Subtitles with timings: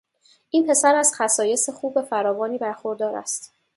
[0.49, 3.53] این پسر از خصایص خوب فراوانی برخوردار است.